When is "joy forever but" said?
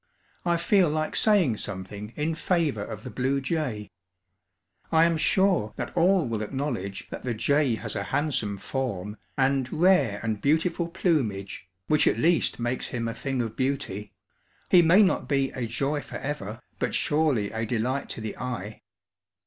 15.67-16.95